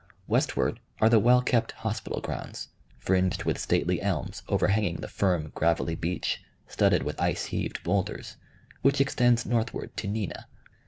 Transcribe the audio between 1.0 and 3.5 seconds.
the well kept hospital grounds, fringed